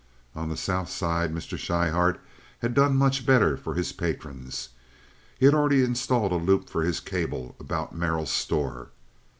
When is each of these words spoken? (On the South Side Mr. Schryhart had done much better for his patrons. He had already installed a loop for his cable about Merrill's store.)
(On 0.35 0.49
the 0.49 0.57
South 0.57 0.89
Side 0.89 1.31
Mr. 1.31 1.59
Schryhart 1.59 2.19
had 2.63 2.73
done 2.73 2.95
much 2.97 3.23
better 3.23 3.55
for 3.55 3.75
his 3.75 3.91
patrons. 3.91 4.69
He 5.37 5.45
had 5.45 5.53
already 5.53 5.83
installed 5.83 6.31
a 6.31 6.37
loop 6.37 6.71
for 6.71 6.81
his 6.81 6.99
cable 6.99 7.55
about 7.59 7.93
Merrill's 7.93 8.31
store.) 8.31 8.89